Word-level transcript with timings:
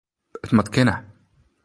It 0.43 0.53
moat 0.57 0.69
kinne. 0.75 0.95